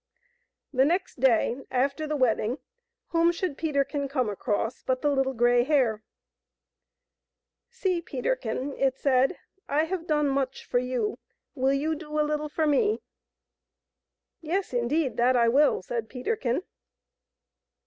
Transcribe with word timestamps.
The 0.73 0.83
next 0.83 1.19
day 1.19 1.57
after 1.69 2.07
the 2.07 2.15
wedding, 2.15 2.57
whom 3.09 3.31
should 3.31 3.55
Peterkin 3.55 4.07
come 4.07 4.29
across 4.29 4.81
but 4.81 5.03
the 5.03 5.11
Little 5.11 5.35
Grey 5.35 5.63
Hare." 5.63 6.01
See, 7.69 8.01
Peterkin,'* 8.01 8.75
it 8.79 8.97
said," 8.97 9.37
I 9.79 9.83
have 9.83 10.07
done 10.07 10.27
much 10.27 10.65
for 10.65 10.79
you; 10.79 11.19
will 11.53 11.71
you 11.73 11.93
do 11.93 12.19
a 12.19 12.25
little 12.25 12.49
for 12.49 12.65
me 12.65 13.03
?'*" 12.65 13.03
Yes, 14.41 14.73
indeed, 14.73 15.17
that 15.17 15.35
I 15.35 15.47
will," 15.49 15.83
said 15.83 16.09
Peterkin. 16.09 16.63